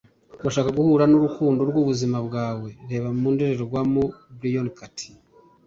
[0.41, 2.69] urashaka guhura nurukundo rwubuzima bwawe?
[2.89, 4.03] reba mu ndorerwamo-
[4.37, 5.13] byron katie